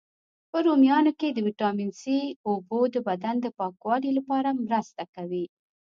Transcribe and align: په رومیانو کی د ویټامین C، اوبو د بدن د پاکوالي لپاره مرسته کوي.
په 0.49 0.57
رومیانو 0.65 1.11
کی 1.19 1.29
د 1.33 1.39
ویټامین 1.47 1.89
C، 2.01 2.03
اوبو 2.49 2.79
د 2.93 2.95
بدن 3.07 3.35
د 3.41 3.47
پاکوالي 3.59 4.11
لپاره 4.17 4.57
مرسته 4.65 5.03
کوي. 5.15 5.45